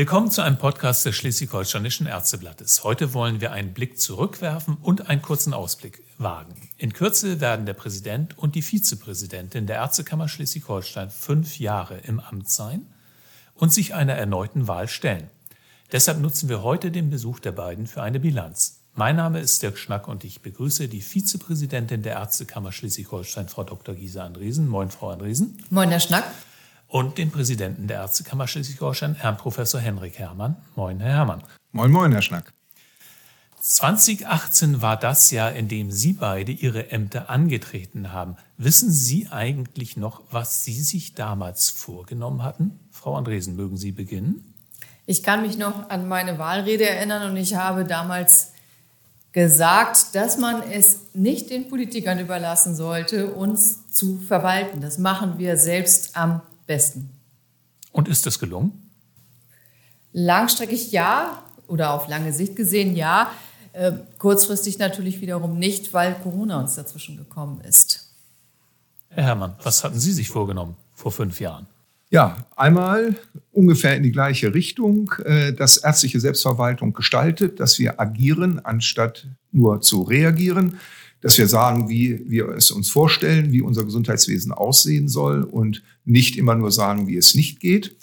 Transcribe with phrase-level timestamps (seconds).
[0.00, 2.84] Willkommen zu einem Podcast des Schleswig-Holsteinischen Ärzteblattes.
[2.84, 6.54] Heute wollen wir einen Blick zurückwerfen und einen kurzen Ausblick wagen.
[6.78, 12.48] In Kürze werden der Präsident und die Vizepräsidentin der Ärztekammer Schleswig-Holstein fünf Jahre im Amt
[12.48, 12.86] sein
[13.54, 15.28] und sich einer erneuten Wahl stellen.
[15.92, 18.80] Deshalb nutzen wir heute den Besuch der beiden für eine Bilanz.
[18.94, 23.94] Mein Name ist Dirk Schnack und ich begrüße die Vizepräsidentin der Ärztekammer Schleswig-Holstein, Frau Dr.
[23.94, 24.66] Gisa Andresen.
[24.66, 25.62] Moin, Frau Andresen.
[25.68, 26.24] Moin, Herr Schnack
[26.90, 30.56] und den Präsidenten der Ärztekammer Schleswig-Holstein, Herrn Professor Henrik Herrmann.
[30.74, 31.42] Moin, Herr Herrmann.
[31.72, 32.52] Moin, moin, Herr Schnack.
[33.60, 38.36] 2018 war das Jahr, in dem Sie beide Ihre Ämter angetreten haben.
[38.56, 42.80] Wissen Sie eigentlich noch, was Sie sich damals vorgenommen hatten?
[42.90, 44.54] Frau Andresen, mögen Sie beginnen?
[45.06, 48.52] Ich kann mich noch an meine Wahlrede erinnern und ich habe damals
[49.32, 54.80] gesagt, dass man es nicht den Politikern überlassen sollte, uns zu verwalten.
[54.80, 57.10] Das machen wir selbst am besten.
[57.90, 58.70] Und ist das gelungen?
[60.12, 63.32] Langstreckig ja oder auf lange Sicht gesehen ja.
[63.72, 68.12] Äh, kurzfristig natürlich wiederum nicht, weil Corona uns dazwischen gekommen ist.
[69.08, 71.66] Herr Herrmann, was hatten Sie sich vorgenommen vor fünf Jahren?
[72.08, 73.16] Ja, einmal
[73.50, 79.80] ungefähr in die gleiche Richtung, äh, dass ärztliche Selbstverwaltung gestaltet, dass wir agieren, anstatt nur
[79.80, 80.78] zu reagieren
[81.20, 86.36] dass wir sagen, wie wir es uns vorstellen, wie unser Gesundheitswesen aussehen soll und nicht
[86.36, 87.96] immer nur sagen, wie es nicht geht.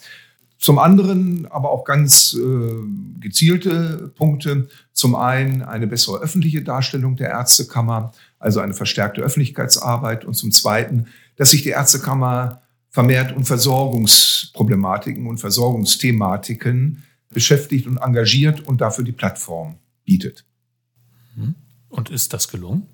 [0.58, 4.68] Zum anderen aber auch ganz äh, gezielte Punkte.
[4.92, 10.24] Zum einen eine bessere öffentliche Darstellung der Ärztekammer, also eine verstärkte Öffentlichkeitsarbeit.
[10.24, 18.66] Und zum Zweiten, dass sich die Ärztekammer vermehrt um Versorgungsproblematiken und Versorgungsthematiken beschäftigt und engagiert
[18.66, 20.44] und dafür die Plattform bietet.
[21.88, 22.86] Und ist das gelungen?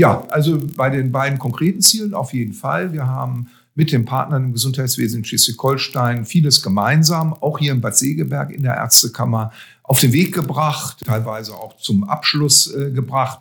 [0.00, 2.94] Ja, also bei den beiden konkreten Zielen auf jeden Fall.
[2.94, 7.98] Wir haben mit den Partnern im Gesundheitswesen in Schleswig-Holstein vieles gemeinsam, auch hier in Bad
[7.98, 13.40] Segeberg in der Ärztekammer, auf den Weg gebracht, teilweise auch zum Abschluss äh, gebracht.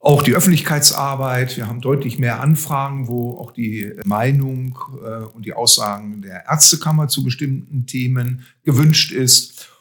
[0.00, 1.56] Auch die Öffentlichkeitsarbeit.
[1.56, 7.08] Wir haben deutlich mehr Anfragen, wo auch die Meinung äh, und die Aussagen der Ärztekammer
[7.08, 9.71] zu bestimmten Themen gewünscht ist.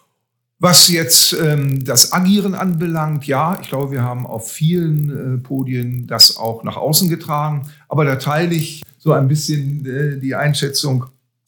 [0.64, 6.06] Was jetzt ähm, das Agieren anbelangt, ja, ich glaube, wir haben auf vielen äh, Podien
[6.06, 7.68] das auch nach außen getragen.
[7.90, 11.06] Aber da teile ich so ein bisschen äh, die Einschätzung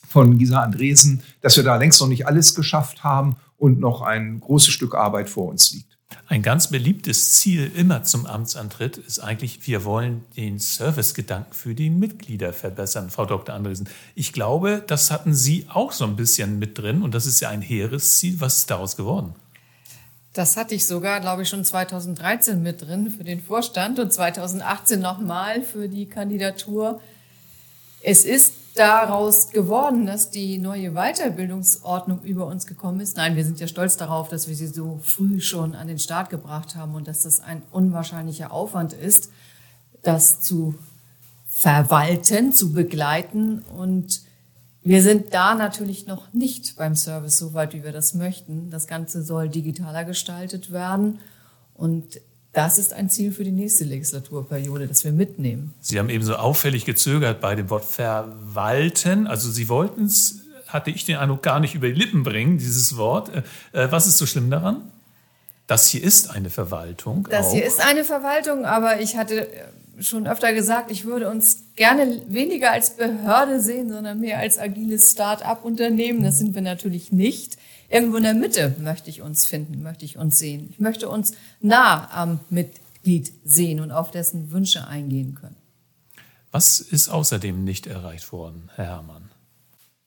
[0.10, 4.40] von Gisa Andresen, dass wir da längst noch nicht alles geschafft haben und noch ein
[4.40, 5.93] großes Stück Arbeit vor uns liegt.
[6.34, 11.92] Ein ganz beliebtes Ziel immer zum Amtsantritt ist eigentlich, wir wollen den Servicegedanken für die
[11.92, 13.54] Mitglieder verbessern, Frau Dr.
[13.54, 13.88] Andresen.
[14.16, 17.50] Ich glaube, das hatten Sie auch so ein bisschen mit drin und das ist ja
[17.50, 18.42] ein hehres Ziel.
[18.42, 19.36] Was ist daraus geworden?
[20.34, 25.00] Das hatte ich sogar, glaube ich, schon 2013 mit drin für den Vorstand und 2018
[25.00, 27.00] nochmal für die Kandidatur.
[28.02, 33.18] Es ist daraus geworden, dass die neue Weiterbildungsordnung über uns gekommen ist?
[33.18, 36.30] Nein, wir sind ja stolz darauf, dass wir sie so früh schon an den Start
[36.30, 39.30] gebracht haben und dass das ein unwahrscheinlicher Aufwand ist,
[40.02, 40.76] das zu
[41.48, 43.60] verwalten, zu begleiten.
[43.78, 44.22] Und
[44.82, 48.70] wir sind da natürlich noch nicht beim Service so weit, wie wir das möchten.
[48.70, 51.20] Das Ganze soll digitaler gestaltet werden.
[51.74, 52.20] Und
[52.54, 55.74] das ist ein Ziel für die nächste Legislaturperiode, das wir mitnehmen.
[55.82, 59.26] Sie haben eben so auffällig gezögert bei dem Wort verwalten.
[59.26, 62.96] Also Sie wollten es, hatte ich den Eindruck, gar nicht über die Lippen bringen, dieses
[62.96, 63.32] Wort.
[63.72, 64.82] Äh, was ist so schlimm daran?
[65.66, 67.28] Das hier ist eine Verwaltung.
[67.32, 67.54] Das auch.
[67.54, 69.48] hier ist eine Verwaltung, aber ich hatte
[70.00, 75.12] schon öfter gesagt, ich würde uns gerne weniger als Behörde sehen, sondern mehr als agiles
[75.12, 76.24] Start-up-Unternehmen.
[76.24, 77.58] Das sind wir natürlich nicht.
[77.94, 80.68] Irgendwo in der Mitte möchte ich uns finden, möchte ich uns sehen.
[80.72, 85.58] Ich möchte uns nah am Mitglied sehen und auf dessen Wünsche eingehen können.
[86.50, 89.30] Was ist außerdem nicht erreicht worden, Herr Herrmann?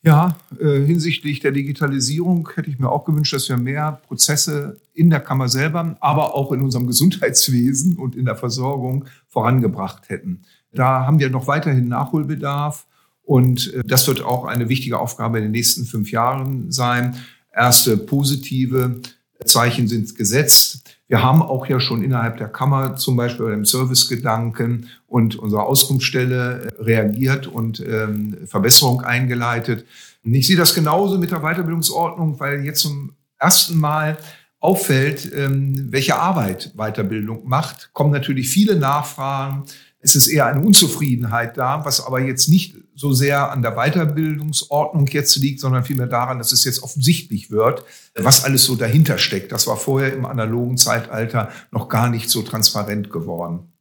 [0.02, 5.08] Ja, äh, hinsichtlich der Digitalisierung hätte ich mir auch gewünscht, dass wir mehr Prozesse in
[5.08, 10.42] der Kammer selber, aber auch in unserem Gesundheitswesen und in der Versorgung vorangebracht hätten.
[10.72, 12.88] Da haben wir noch weiterhin Nachholbedarf
[13.22, 17.16] und äh, das wird auch eine wichtige Aufgabe in den nächsten fünf Jahren sein.
[17.56, 19.00] Erste positive
[19.44, 20.82] Zeichen sind gesetzt.
[21.08, 26.74] Wir haben auch ja schon innerhalb der Kammer zum Beispiel beim Servicegedanken und unserer Auskunftsstelle
[26.80, 29.86] reagiert und ähm, Verbesserung eingeleitet.
[30.24, 34.18] Und ich sehe das genauso mit der Weiterbildungsordnung, weil jetzt zum ersten Mal
[34.58, 39.64] auffällt, ähm, welche Arbeit Weiterbildung macht, kommen natürlich viele Nachfragen
[40.06, 45.08] es ist eher eine Unzufriedenheit da, was aber jetzt nicht so sehr an der Weiterbildungsordnung
[45.08, 49.50] jetzt liegt, sondern vielmehr daran, dass es jetzt offensichtlich wird, was alles so dahinter steckt.
[49.50, 53.72] Das war vorher im analogen Zeitalter noch gar nicht so transparent geworden.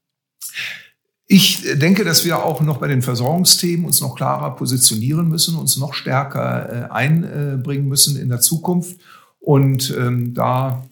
[1.28, 5.78] Ich denke, dass wir auch noch bei den Versorgungsthemen uns noch klarer positionieren müssen, uns
[5.78, 9.00] noch stärker äh, einbringen müssen in der Zukunft.
[9.38, 10.88] Und ähm, da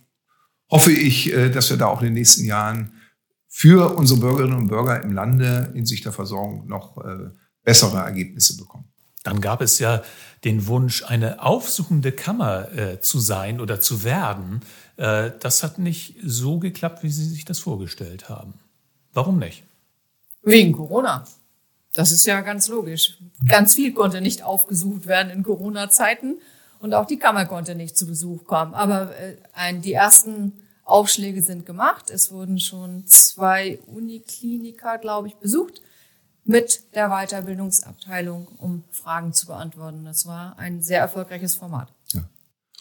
[0.70, 2.92] hoffe ich, äh, dass wir da auch in den nächsten Jahren
[3.56, 7.30] für unsere Bürgerinnen und Bürger im Lande in Sicht der Versorgung noch äh,
[7.64, 8.86] bessere Ergebnisse bekommen.
[9.22, 10.02] Dann gab es ja
[10.44, 14.62] den Wunsch, eine aufsuchende Kammer äh, zu sein oder zu werden.
[14.98, 18.56] Äh, das hat nicht so geklappt, wie Sie sich das vorgestellt haben.
[19.14, 19.64] Warum nicht?
[20.42, 21.24] Wegen Corona.
[21.94, 23.20] Das ist ja ganz logisch.
[23.48, 26.40] Ganz viel konnte nicht aufgesucht werden in Corona-Zeiten
[26.80, 28.74] und auch die Kammer konnte nicht zu Besuch kommen.
[28.74, 30.54] Aber äh, ein, die ersten
[30.84, 32.10] Aufschläge sind gemacht.
[32.10, 35.82] Es wurden schon zwei Unikliniker, glaube ich, besucht
[36.46, 40.04] mit der Weiterbildungsabteilung, um Fragen zu beantworten.
[40.04, 41.94] Das war ein sehr erfolgreiches Format.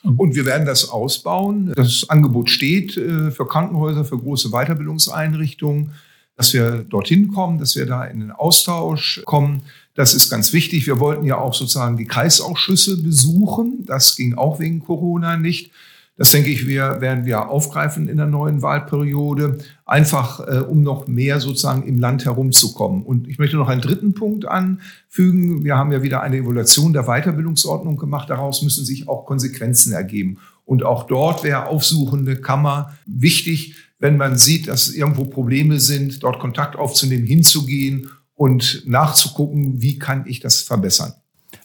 [0.02, 1.72] Und wir werden das ausbauen.
[1.76, 5.92] Das Angebot steht äh, für Krankenhäuser, für große Weiterbildungseinrichtungen
[6.36, 9.62] dass wir dorthin kommen, dass wir da in den Austausch kommen.
[9.94, 10.86] Das ist ganz wichtig.
[10.86, 13.84] Wir wollten ja auch sozusagen die Kreisausschüsse besuchen.
[13.86, 15.70] Das ging auch wegen Corona nicht.
[16.16, 21.06] Das denke ich, wir werden wir aufgreifen in der neuen Wahlperiode, einfach äh, um noch
[21.08, 23.02] mehr sozusagen im Land herumzukommen.
[23.02, 25.64] Und ich möchte noch einen dritten Punkt anfügen.
[25.64, 28.28] Wir haben ja wieder eine Evaluation der Weiterbildungsordnung gemacht.
[28.28, 30.38] Daraus müssen sich auch Konsequenzen ergeben.
[30.66, 36.40] Und auch dort wäre aufsuchende Kammer wichtig, wenn man sieht, dass irgendwo Probleme sind, dort
[36.40, 41.14] Kontakt aufzunehmen, hinzugehen und nachzugucken, wie kann ich das verbessern.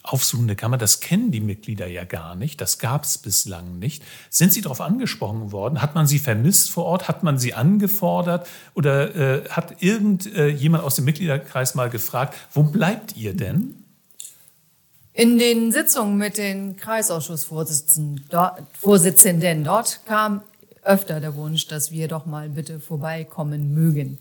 [0.07, 4.03] Aufsuchende Kammer, das kennen die Mitglieder ja gar nicht, das gab es bislang nicht.
[4.29, 5.81] Sind Sie darauf angesprochen worden?
[5.81, 7.07] Hat man Sie vermisst vor Ort?
[7.07, 8.47] Hat man Sie angefordert?
[8.73, 13.75] Oder äh, hat irgendjemand äh, aus dem Mitgliederkreis mal gefragt, wo bleibt ihr denn?
[15.13, 20.41] In den Sitzungen mit den Kreisausschussvorsitzenden dort kam
[20.83, 24.19] öfter der Wunsch, dass wir doch mal bitte vorbeikommen mögen.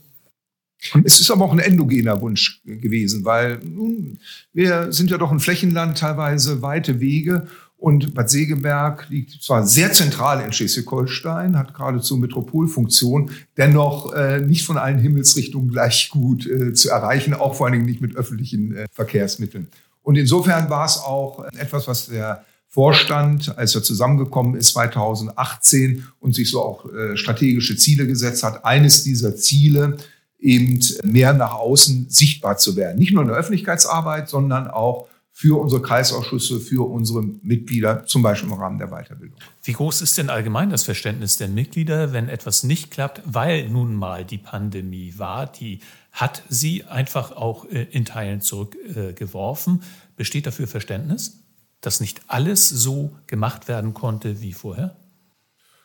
[1.05, 4.19] Es ist aber auch ein endogener Wunsch gewesen, weil nun,
[4.53, 7.47] wir sind ja doch ein Flächenland, teilweise weite Wege.
[7.79, 14.65] Und Bad Segeberg liegt zwar sehr zentral in Schleswig-Holstein, hat geradezu Metropolfunktion, dennoch äh, nicht
[14.65, 18.75] von allen Himmelsrichtungen gleich gut äh, zu erreichen, auch vor allen Dingen nicht mit öffentlichen
[18.75, 19.69] äh, Verkehrsmitteln.
[20.03, 26.35] Und insofern war es auch etwas, was der Vorstand, als er zusammengekommen ist 2018 und
[26.35, 28.65] sich so auch äh, strategische Ziele gesetzt hat.
[28.65, 29.97] Eines dieser Ziele
[30.39, 32.99] eben mehr nach außen sichtbar zu werden.
[32.99, 38.51] Nicht nur in der Öffentlichkeitsarbeit, sondern auch für unsere Kreisausschüsse, für unsere Mitglieder, zum Beispiel
[38.51, 39.39] im Rahmen der Weiterbildung.
[39.63, 43.95] Wie groß ist denn allgemein das Verständnis der Mitglieder, wenn etwas nicht klappt, weil nun
[43.95, 45.47] mal die Pandemie war?
[45.47, 45.81] Die
[46.13, 49.83] hat sie einfach auch äh, in Teilen zurückgeworfen.
[50.17, 51.43] Besteht dafür Verständnis?
[51.87, 54.97] dass nicht alles so gemacht werden konnte wie vorher?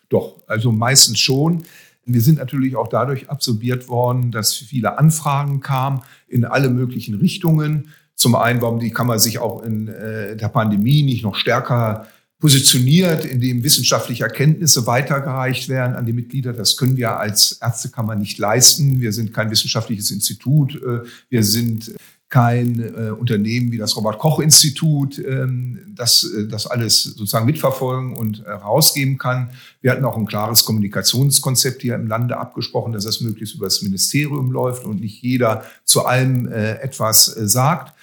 [0.10, 1.64] Doch, also meistens schon.
[2.06, 7.90] Wir sind natürlich auch dadurch absorbiert worden, dass viele Anfragen kamen in alle möglichen Richtungen.
[8.16, 12.08] Zum einen, warum die Kammer sich auch in äh, der Pandemie nicht noch stärker
[12.40, 16.54] positioniert, indem wissenschaftliche Erkenntnisse weitergereicht werden an die Mitglieder.
[16.54, 19.00] Das können wir als Ärztekammer nicht leisten.
[19.00, 20.76] Wir sind kein wissenschaftliches Institut.
[20.76, 21.94] Äh, wir sind
[22.32, 28.52] kein äh, Unternehmen wie das Robert-Koch-Institut, ähm, das äh, das alles sozusagen mitverfolgen und äh,
[28.52, 29.52] rausgeben kann.
[29.82, 33.82] Wir hatten auch ein klares Kommunikationskonzept hier im Lande abgesprochen, dass das möglichst über das
[33.82, 37.94] Ministerium läuft und nicht jeder zu allem äh, etwas äh, sagt.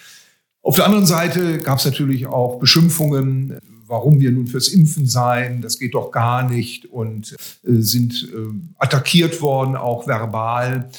[0.60, 5.62] Auf der anderen Seite gab es natürlich auch Beschimpfungen, warum wir nun fürs Impfen seien,
[5.62, 7.36] das geht doch gar nicht und äh,
[7.80, 10.90] sind äh, attackiert worden, auch verbal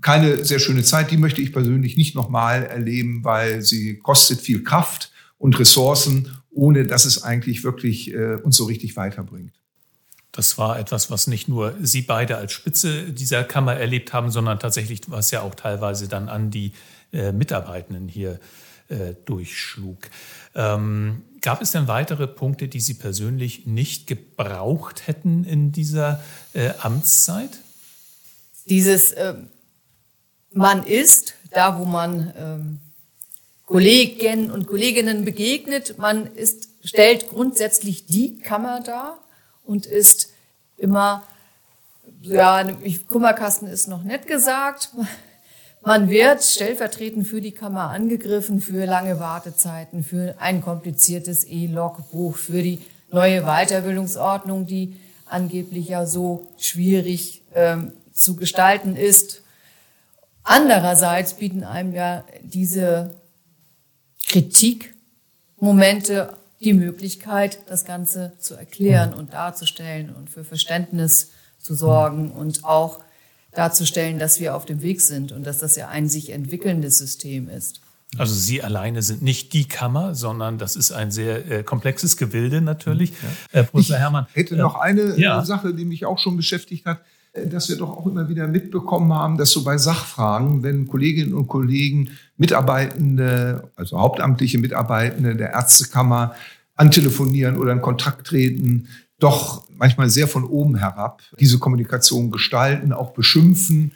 [0.00, 1.10] keine sehr schöne Zeit.
[1.10, 6.86] Die möchte ich persönlich nicht nochmal erleben, weil sie kostet viel Kraft und Ressourcen, ohne
[6.86, 9.52] dass es eigentlich wirklich äh, uns so richtig weiterbringt.
[10.32, 14.58] Das war etwas, was nicht nur Sie beide als Spitze dieser Kammer erlebt haben, sondern
[14.58, 16.72] tatsächlich, was ja auch teilweise dann an die
[17.12, 18.38] äh, Mitarbeitenden hier
[18.88, 19.98] äh, durchschlug.
[20.54, 26.70] Ähm, gab es denn weitere Punkte, die Sie persönlich nicht gebraucht hätten in dieser äh,
[26.80, 27.58] Amtszeit?
[28.66, 29.48] Dieses ähm,
[30.56, 32.78] man ist, da wo man ähm,
[33.66, 35.98] Kollegen und Kolleginnen begegnet.
[35.98, 39.18] Man ist, stellt grundsätzlich die Kammer dar
[39.64, 40.30] und ist
[40.78, 41.24] immer,
[42.22, 42.64] ja,
[43.08, 44.90] Kummerkasten ist noch nett gesagt.
[45.82, 52.60] Man wird stellvertretend für die Kammer angegriffen, für lange Wartezeiten, für ein kompliziertes E-Logbuch, für
[52.60, 54.96] die neue Weiterbildungsordnung, die
[55.26, 59.42] angeblich ja so schwierig ähm, zu gestalten ist
[60.48, 63.10] Andererseits bieten einem ja diese
[64.28, 72.64] Kritikmomente die Möglichkeit, das Ganze zu erklären und darzustellen und für Verständnis zu sorgen und
[72.64, 73.00] auch
[73.52, 77.48] darzustellen, dass wir auf dem Weg sind und dass das ja ein sich entwickelndes System
[77.48, 77.80] ist.
[78.16, 82.60] Also Sie alleine sind nicht die Kammer, sondern das ist ein sehr äh, komplexes Gebilde
[82.60, 83.12] natürlich.
[83.52, 83.60] Ja.
[83.60, 84.26] Äh, Professor Hermann.
[84.30, 85.44] Ich hätte äh, noch eine ja.
[85.44, 87.02] Sache, die mich auch schon beschäftigt hat, äh,
[87.50, 91.46] dass wir doch auch immer wieder mitbekommen haben, dass so bei Sachfragen, wenn Kolleginnen und
[91.46, 96.34] Kollegen Mitarbeitende, also hauptamtliche Mitarbeitende der Ärztekammer
[96.74, 98.88] antelefonieren oder in Kontakt treten,
[99.18, 103.92] doch manchmal sehr von oben herab diese Kommunikation gestalten, auch beschimpfen.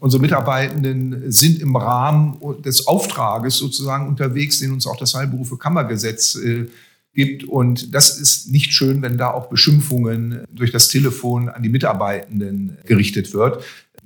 [0.00, 6.34] Unsere Mitarbeitenden sind im Rahmen des Auftrages sozusagen unterwegs, den uns auch das Heilberufe Kammergesetz
[6.34, 6.66] äh,
[7.18, 7.42] gibt.
[7.42, 12.78] Und das ist nicht schön, wenn da auch Beschimpfungen durch das Telefon an die Mitarbeitenden
[12.86, 13.64] gerichtet wird.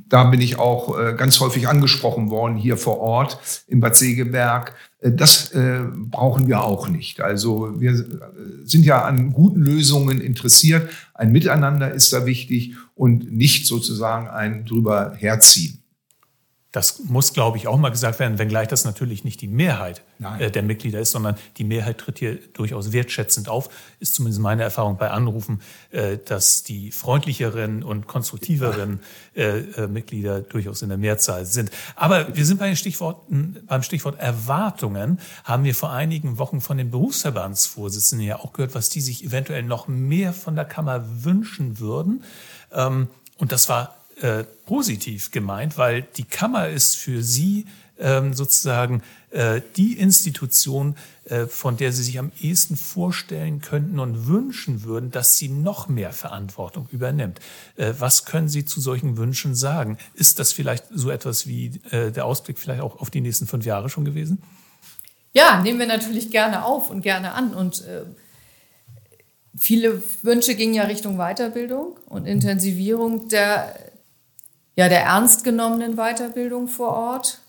[0.09, 3.38] Da bin ich auch äh, ganz häufig angesprochen worden hier vor Ort
[3.69, 4.75] in Bad Segeberg.
[5.00, 7.21] Äh, das äh, brauchen wir auch nicht.
[7.21, 8.02] Also wir
[8.64, 10.88] sind ja an guten Lösungen interessiert.
[11.12, 15.81] Ein Miteinander ist da wichtig und nicht sozusagen ein drüber herziehen.
[16.72, 20.02] Das muss, glaube ich, auch mal gesagt werden, wenngleich das natürlich nicht die Mehrheit
[20.38, 23.68] äh, der Mitglieder ist, sondern die Mehrheit tritt hier durchaus wertschätzend auf.
[24.00, 25.60] Ist zumindest meine Erfahrung bei Anrufen,
[25.90, 29.00] äh, dass die freundlicheren und konstruktiveren
[29.36, 31.70] äh, äh, Mitglieder durchaus in der Mehrzahl sind.
[31.94, 36.78] Aber wir sind bei den Stichworten, beim Stichwort Erwartungen, haben wir vor einigen Wochen von
[36.78, 41.80] den Berufsverbandsvorsitzenden ja auch gehört, was die sich eventuell noch mehr von der Kammer wünschen
[41.80, 42.24] würden.
[42.72, 47.66] Ähm, und das war äh, positiv gemeint, weil die Kammer ist für sie
[47.98, 54.26] ähm, sozusagen äh, die Institution, äh, von der sie sich am ehesten vorstellen könnten und
[54.26, 57.40] wünschen würden, dass sie noch mehr Verantwortung übernimmt.
[57.76, 59.98] Äh, was können Sie zu solchen Wünschen sagen?
[60.14, 63.64] Ist das vielleicht so etwas wie äh, der Ausblick vielleicht auch auf die nächsten fünf
[63.64, 64.42] Jahre schon gewesen?
[65.32, 68.04] Ja, nehmen wir natürlich gerne auf und gerne an und äh,
[69.54, 73.91] Viele Wünsche gingen ja Richtung Weiterbildung und Intensivierung der
[74.76, 77.40] ja, der ernst genommenen Weiterbildung vor Ort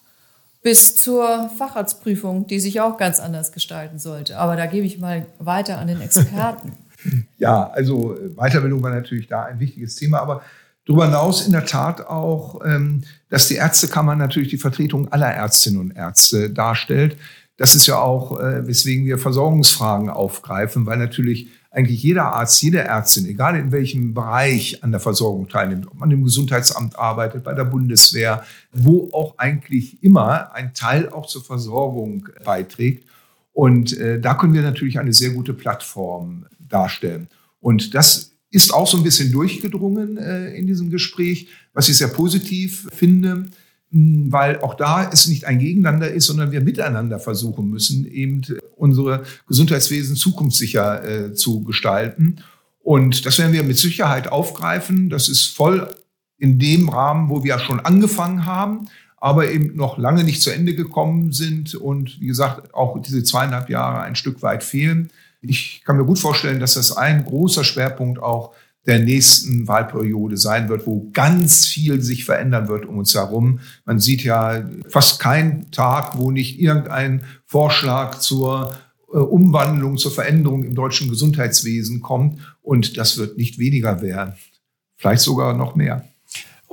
[0.62, 4.40] bis zur Facharztprüfung, die sich auch ganz anders gestalten sollte.
[4.40, 6.74] Aber da gebe ich mal weiter an den Experten.
[7.38, 10.42] ja, also Weiterbildung war natürlich da ein wichtiges Thema, aber
[10.86, 15.80] darüber hinaus in der Tat auch, ähm, dass die Ärztekammer natürlich die Vertretung aller Ärztinnen
[15.80, 17.18] und Ärzte darstellt.
[17.58, 22.80] Das ist ja auch, äh, weswegen wir Versorgungsfragen aufgreifen, weil natürlich eigentlich jeder Arzt, jede
[22.80, 27.54] Ärztin, egal in welchem Bereich an der Versorgung teilnimmt, ob man im Gesundheitsamt arbeitet, bei
[27.54, 33.10] der Bundeswehr, wo auch eigentlich immer ein Teil auch zur Versorgung beiträgt.
[33.54, 37.28] Und äh, da können wir natürlich eine sehr gute Plattform darstellen.
[37.60, 42.08] Und das ist auch so ein bisschen durchgedrungen äh, in diesem Gespräch, was ich sehr
[42.08, 43.48] positiv finde.
[43.94, 48.42] Hm, weil auch da es nicht ein Gegeneinander ist, sondern wir miteinander versuchen müssen, eben
[48.76, 52.38] unsere Gesundheitswesen zukunftssicher äh, zu gestalten.
[52.80, 55.10] Und das werden wir mit Sicherheit aufgreifen.
[55.10, 55.94] Das ist voll
[56.40, 60.74] in dem Rahmen, wo wir schon angefangen haben, aber eben noch lange nicht zu Ende
[60.74, 65.12] gekommen sind und wie gesagt auch diese zweieinhalb Jahre ein Stück weit fehlen.
[65.42, 68.54] Ich kann mir gut vorstellen, dass das ein großer Schwerpunkt auch
[68.86, 73.60] der nächsten Wahlperiode sein wird, wo ganz viel sich verändern wird um uns herum.
[73.86, 78.76] Man sieht ja fast keinen Tag, wo nicht irgendein Vorschlag zur
[79.14, 82.40] äh, Umwandlung, zur Veränderung im deutschen Gesundheitswesen kommt.
[82.62, 84.34] Und das wird nicht weniger werden,
[84.98, 86.06] vielleicht sogar noch mehr.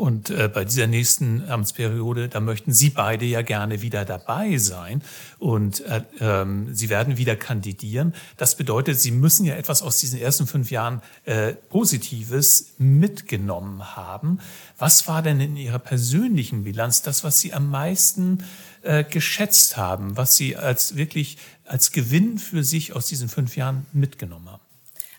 [0.01, 5.03] Und äh, bei dieser nächsten Amtsperiode, da möchten Sie beide ja gerne wieder dabei sein
[5.39, 8.15] und äh, ähm, Sie werden wieder kandidieren.
[8.39, 14.41] Das bedeutet, Sie müssen ja etwas aus diesen ersten fünf Jahren äh, Positives mitgenommen haben.
[14.79, 18.43] Was war denn in Ihrer persönlichen Bilanz das, was Sie am meisten
[18.81, 23.85] äh, geschätzt haben, was Sie als wirklich als Gewinn für sich aus diesen fünf Jahren
[23.93, 24.63] mitgenommen haben?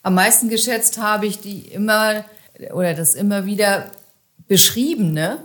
[0.01, 2.25] Am meisten geschätzt habe ich die immer
[2.73, 3.91] oder das immer wieder
[4.47, 5.39] beschriebene,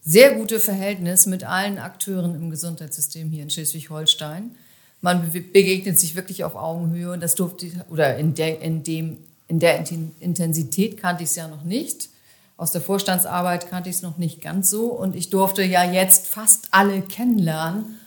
[0.00, 4.56] sehr gute Verhältnis mit allen Akteuren im Gesundheitssystem hier in Schleswig-Holstein.
[5.00, 9.58] Man begegnet sich wirklich auf Augenhöhe und das durfte, oder in der, in dem, in
[9.58, 9.84] der
[10.20, 12.08] Intensität kannte ich es ja noch nicht.
[12.56, 16.26] Aus der Vorstandsarbeit kannte ich es noch nicht ganz so und ich durfte ja jetzt
[16.26, 17.98] fast alle kennenlernen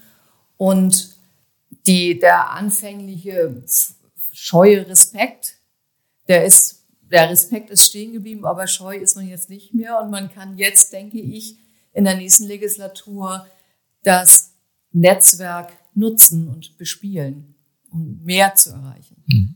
[0.57, 1.15] und
[1.87, 3.63] die, der anfängliche
[4.31, 5.57] scheue Respekt,
[6.27, 6.74] der ist
[7.11, 10.01] der Respekt ist stehen geblieben, aber scheu ist man jetzt nicht mehr.
[10.01, 11.57] Und man kann jetzt, denke ich,
[11.93, 13.45] in der nächsten Legislatur
[14.03, 14.53] das
[14.91, 17.55] Netzwerk nutzen und bespielen,
[17.91, 19.23] um mehr zu erreichen.
[19.27, 19.55] Mhm.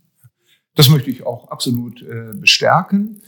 [0.76, 3.22] Das möchte ich auch absolut äh, bestärken.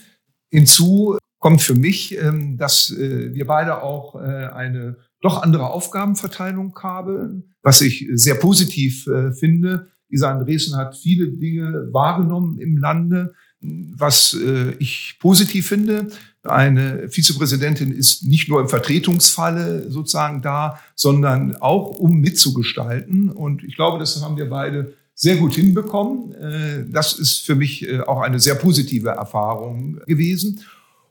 [0.49, 6.77] Hinzu kommt für mich, ähm, dass äh, wir beide auch äh, eine doch andere Aufgabenverteilung
[6.81, 9.91] haben, was ich sehr positiv finde.
[10.09, 16.07] Isa Andresen hat viele Dinge wahrgenommen im Lande, was äh, ich positiv finde.
[16.43, 23.29] Eine Vizepräsidentin ist nicht nur im Vertretungsfalle sozusagen da, sondern auch um mitzugestalten.
[23.29, 26.33] Und ich glaube, das haben wir beide sehr gut hinbekommen.
[26.33, 30.61] Äh, das ist für mich äh, auch eine sehr positive Erfahrung gewesen.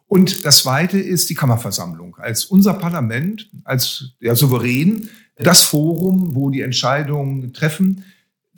[0.08, 2.16] Und das Zweite ist die Kammerversammlung.
[2.16, 8.04] Als unser Parlament, als der Souverän, das Forum, wo die Entscheidungen treffen,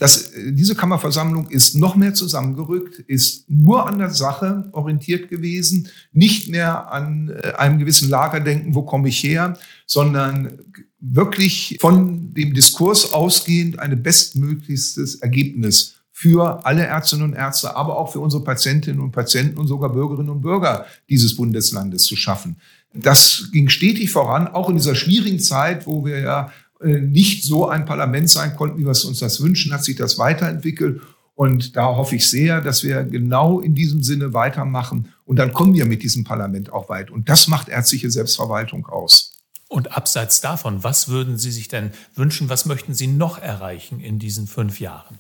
[0.03, 5.89] das, äh, diese Kammerversammlung ist noch mehr zusammengerückt, ist nur an der Sache orientiert gewesen,
[6.13, 9.57] nicht mehr an einem gewissen Lagerdenken, wo komme ich her,
[9.87, 10.59] sondern
[10.99, 18.13] wirklich von dem Diskurs ausgehend ein bestmöglichstes Ergebnis für alle Ärztinnen und Ärzte, aber auch
[18.13, 22.57] für unsere Patientinnen und Patienten und sogar Bürgerinnen und Bürger dieses Bundeslandes zu schaffen.
[22.93, 27.69] Das ging stetig voran, auch in dieser schwierigen Zeit, wo wir ja äh, nicht so
[27.69, 31.01] ein Parlament sein konnten, wie wir uns das wünschen, hat sich das weiterentwickelt.
[31.35, 35.09] Und da hoffe ich sehr, dass wir genau in diesem Sinne weitermachen.
[35.25, 37.11] Und dann kommen wir mit diesem Parlament auch weit.
[37.11, 39.33] Und das macht ärztliche Selbstverwaltung aus.
[39.69, 44.19] Und abseits davon, was würden Sie sich denn wünschen, was möchten Sie noch erreichen in
[44.19, 45.19] diesen fünf Jahren,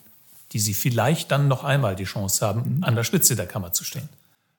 [0.52, 2.84] die Sie vielleicht dann noch einmal die Chance haben, mhm.
[2.84, 4.10] an der Spitze der Kammer zu stehen?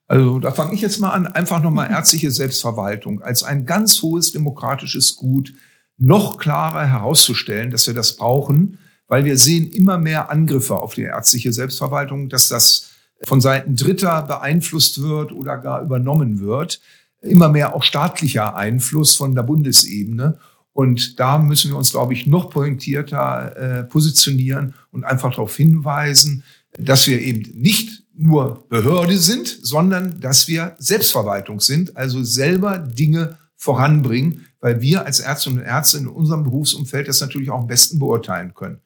[0.07, 4.31] Also da fange ich jetzt mal an, einfach nochmal ärztliche Selbstverwaltung als ein ganz hohes
[4.31, 5.53] demokratisches Gut
[5.97, 11.03] noch klarer herauszustellen, dass wir das brauchen, weil wir sehen immer mehr Angriffe auf die
[11.03, 12.89] ärztliche Selbstverwaltung, dass das
[13.23, 16.81] von Seiten Dritter beeinflusst wird oder gar übernommen wird
[17.23, 20.37] immer mehr auch staatlicher Einfluss von der Bundesebene.
[20.73, 26.43] Und da müssen wir uns, glaube ich, noch pointierter äh, positionieren und einfach darauf hinweisen,
[26.77, 33.37] dass wir eben nicht nur Behörde sind, sondern dass wir Selbstverwaltung sind, also selber Dinge
[33.55, 37.99] voranbringen, weil wir als Ärztinnen und Ärzte in unserem Berufsumfeld das natürlich auch am besten
[37.99, 38.79] beurteilen können.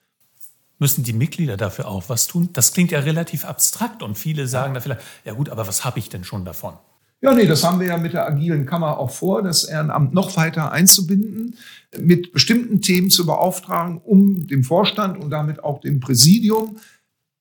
[0.79, 2.49] Müssen die Mitglieder dafür auch was tun?
[2.53, 5.99] Das klingt ja relativ abstrakt und viele sagen da vielleicht, ja gut, aber was habe
[5.99, 6.73] ich denn schon davon?
[7.21, 10.35] Ja, nee, das haben wir ja mit der agilen Kammer auch vor, das Ehrenamt noch
[10.35, 11.55] weiter einzubinden,
[11.99, 16.77] mit bestimmten Themen zu beauftragen, um dem Vorstand und damit auch dem Präsidium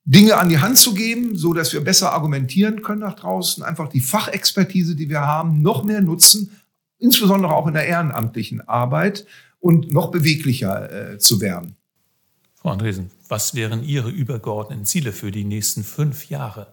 [0.05, 3.89] Dinge an die Hand zu geben, so dass wir besser argumentieren können nach draußen, einfach
[3.89, 6.51] die Fachexpertise, die wir haben, noch mehr nutzen,
[6.99, 9.27] insbesondere auch in der ehrenamtlichen Arbeit
[9.61, 11.77] und noch beweglicher äh, zu werden.
[12.55, 16.69] Frau Andresen, was wären Ihre übergeordneten Ziele für die nächsten fünf Jahre?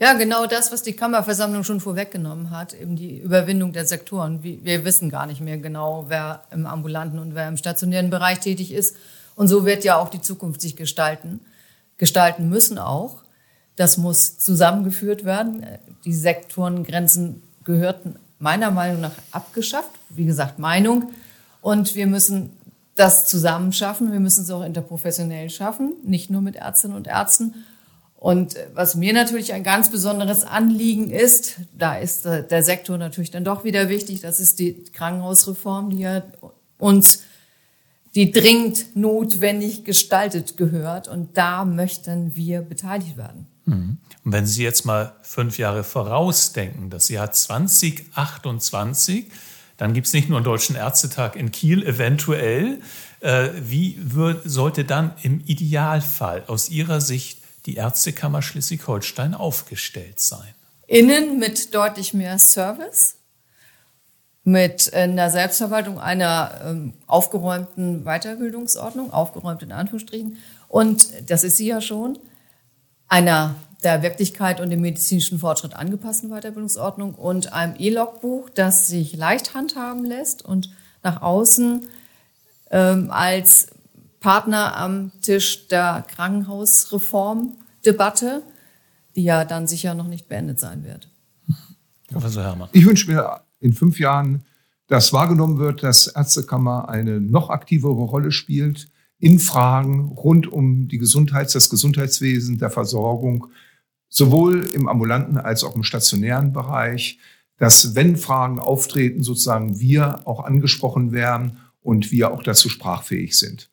[0.00, 4.42] Ja, genau das, was die Kammerversammlung schon vorweggenommen hat, eben die Überwindung der Sektoren.
[4.42, 8.72] Wir wissen gar nicht mehr genau, wer im ambulanten und wer im stationären Bereich tätig
[8.72, 8.96] ist.
[9.36, 11.40] Und so wird ja auch die Zukunft sich gestalten,
[11.98, 13.22] gestalten müssen auch.
[13.76, 15.64] Das muss zusammengeführt werden.
[16.04, 19.90] Die Sektorengrenzen gehörten meiner Meinung nach abgeschafft.
[20.10, 21.10] Wie gesagt, Meinung.
[21.60, 22.50] Und wir müssen
[22.96, 24.12] das zusammen schaffen.
[24.12, 27.54] Wir müssen es auch interprofessionell schaffen, nicht nur mit Ärztinnen und Ärzten.
[28.16, 33.44] Und was mir natürlich ein ganz besonderes Anliegen ist, da ist der Sektor natürlich dann
[33.44, 36.22] doch wieder wichtig, das ist die Krankenhausreform, die ja
[36.78, 37.22] uns
[38.14, 41.08] die dringend notwendig gestaltet gehört.
[41.08, 43.46] Und da möchten wir beteiligt werden.
[43.64, 43.98] Mhm.
[44.24, 49.26] Und wenn Sie jetzt mal fünf Jahre vorausdenken, das Jahr 2028,
[49.76, 52.80] dann gibt es nicht nur einen Deutschen Ärztetag in Kiel eventuell.
[53.20, 60.54] Äh, wie wird, sollte dann im Idealfall aus Ihrer Sicht die Ärztekammer Schleswig-Holstein aufgestellt sein?
[60.86, 63.16] Innen mit deutlich mehr Service,
[64.44, 71.66] mit in der Selbstverwaltung einer ähm, aufgeräumten Weiterbildungsordnung, aufgeräumt in Anführungsstrichen, und das ist sie
[71.66, 72.18] ja schon,
[73.08, 79.54] einer der Wirklichkeit und dem medizinischen Fortschritt angepassten Weiterbildungsordnung und einem E-Logbuch, das sich leicht
[79.54, 80.70] handhaben lässt und
[81.02, 81.86] nach außen
[82.70, 83.68] ähm, als
[84.20, 88.42] Partner am Tisch der Krankenhausreformdebatte,
[89.16, 91.08] die ja dann sicher noch nicht beendet sein wird.
[92.08, 92.68] Professor Herrmann.
[92.72, 94.44] Ich wünsche mir in fünf Jahren,
[94.86, 100.96] dass wahrgenommen wird, dass Ärztekammer eine noch aktivere Rolle spielt in Fragen rund um die
[100.98, 103.46] Gesundheits-, das Gesundheitswesen, der Versorgung,
[104.12, 107.18] sowohl im ambulanten als auch im stationären Bereich,
[107.56, 113.70] dass wenn Fragen auftreten, sozusagen wir auch angesprochen werden und wir auch dazu sprachfähig sind.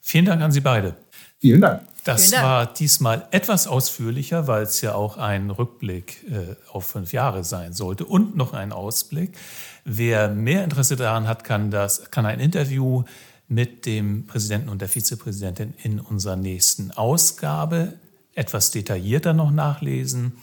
[0.00, 0.96] Vielen Dank an Sie beide.
[1.40, 1.82] Vielen Dank.
[2.04, 2.44] Das Dank.
[2.44, 7.72] war diesmal etwas ausführlicher, weil es ja auch ein Rückblick äh, auf fünf Jahre sein
[7.72, 9.36] sollte und noch ein Ausblick.
[9.84, 13.02] Wer mehr Interesse daran hat, kann, das, kann ein Interview
[13.48, 17.94] mit dem Präsidenten und der Vizepräsidentin in unserer nächsten Ausgabe
[18.34, 20.38] etwas detaillierter noch nachlesen.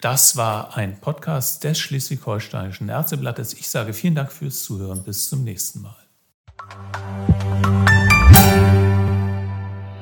[0.00, 3.54] Das war ein Podcast des Schleswig-Holsteinischen Ärzteblattes.
[3.54, 5.02] Ich sage vielen Dank fürs Zuhören.
[5.02, 5.96] Bis zum nächsten Mal.